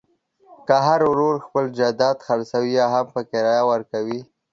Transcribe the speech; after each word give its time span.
که 0.67 0.75
هر 0.87 1.01
ورور 1.09 1.35
خپل 1.45 1.65
جایداد 1.77 2.17
خرڅوي 2.27 2.71
یاهم 2.79 3.05
په 3.13 3.21
کرایه 3.31 3.63
ورکوي. 3.71 4.19